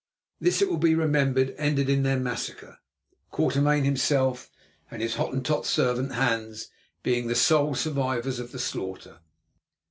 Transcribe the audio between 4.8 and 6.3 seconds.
and his Hottentot servant